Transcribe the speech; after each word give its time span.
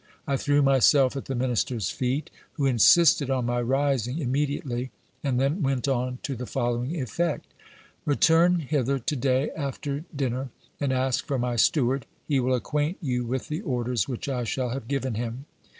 I 0.25 0.35
threw 0.35 0.63
myself 0.63 1.15
at 1.15 1.25
the 1.25 1.35
minister's 1.35 1.91
feet, 1.91 2.31
who 2.53 2.65
insisted 2.65 3.29
on 3.29 3.45
my 3.45 3.61
rising 3.61 4.17
immediately, 4.17 4.89
and 5.23 5.39
then 5.39 5.61
went 5.61 5.87
on 5.87 6.17
to 6.23 6.35
the 6.35 6.47
following 6.47 6.99
effect: 6.99 7.45
Return 8.03 8.61
hither 8.61 8.97
to 8.97 9.15
day 9.15 9.51
after 9.51 10.03
dinner, 10.15 10.49
and 10.79 10.91
ask 10.91 11.27
for 11.27 11.37
my 11.37 11.55
steward: 11.55 12.07
he 12.27 12.39
will 12.39 12.55
acquaint 12.55 12.97
you 12.99 13.25
with 13.25 13.47
the 13.47 13.61
orders 13.61 14.07
which 14.07 14.27
I 14.27 14.43
shall 14.43 14.69
have 14.69 14.87
given 14.87 15.13
him. 15.13 15.45